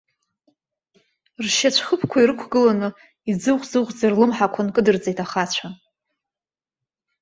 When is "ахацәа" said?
5.23-5.67